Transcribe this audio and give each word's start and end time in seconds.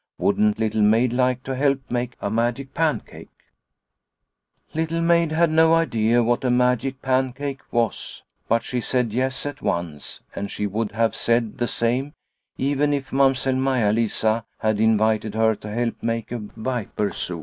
Wouldn't 0.17 0.57
Little 0.57 0.81
Maid 0.81 1.13
like 1.13 1.43
to 1.43 1.55
help 1.55 1.79
make 1.91 2.15
a 2.19 2.31
magic 2.31 2.73
pan 2.73 3.01
cake? 3.01 3.29
Little 4.73 4.99
Maid 4.99 5.31
had 5.31 5.51
no 5.51 5.75
idea 5.75 6.23
what 6.23 6.43
a 6.43 6.49
magic 6.49 7.03
pan 7.03 7.33
cake 7.33 7.59
was, 7.69 8.23
but 8.47 8.63
she 8.63 8.81
said" 8.81 9.13
yes" 9.13 9.45
at 9.45 9.61
once, 9.61 10.21
and 10.35 10.49
she 10.49 10.65
would 10.65 10.93
have 10.93 11.15
said 11.15 11.59
the 11.59 11.67
same 11.67 12.15
even 12.57 12.93
if 12.95 13.13
Mamsell 13.13 13.57
Maia 13.57 13.91
Lisa 13.93 14.43
had 14.57 14.79
invited 14.79 15.35
her 15.35 15.53
to 15.57 15.69
help 15.71 16.01
make 16.01 16.31
a 16.31 16.39
viper 16.39 17.11
soup. 17.13 17.39